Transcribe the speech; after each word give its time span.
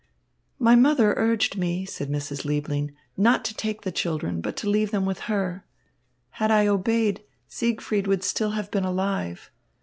"My 0.57 0.75
mother 0.75 1.13
urged 1.15 1.57
me," 1.59 1.85
said 1.85 2.09
Mrs. 2.09 2.43
Liebling, 2.43 2.95
"not 3.15 3.45
to 3.45 3.53
take 3.53 3.83
the 3.83 3.91
children, 3.91 4.41
but 4.41 4.57
to 4.57 4.67
leave 4.67 4.89
them 4.89 5.05
with 5.05 5.19
her. 5.29 5.63
Had 6.41 6.49
I 6.49 6.65
obeyed, 6.65 7.21
Siegfried 7.47 8.07
would 8.07 8.23
still 8.23 8.49
have 8.57 8.71
been 8.71 8.83
alive. 8.83 9.51